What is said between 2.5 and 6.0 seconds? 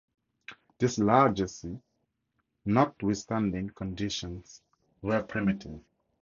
notwithstanding, conditions were primitive.